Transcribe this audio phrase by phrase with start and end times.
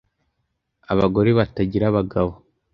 [0.91, 2.33] Abagore batagira abagabo.